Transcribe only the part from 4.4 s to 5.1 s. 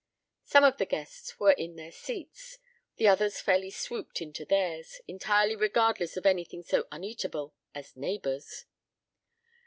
theirs,